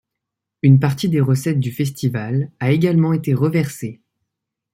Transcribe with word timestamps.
Une 0.63 0.79
partie 0.79 1.09
des 1.09 1.21
recettes 1.21 1.59
du 1.59 1.71
festival 1.71 2.49
a 2.59 2.71
également 2.71 3.13
été 3.13 3.35
reversée. 3.35 4.01